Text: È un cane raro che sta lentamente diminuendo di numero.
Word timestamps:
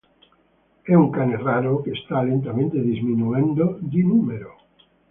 È 0.81 0.93
un 0.95 1.11
cane 1.11 1.37
raro 1.39 1.83
che 1.83 1.91
sta 1.93 2.23
lentamente 2.23 2.81
diminuendo 2.81 3.77
di 3.81 4.03
numero. 4.03 4.57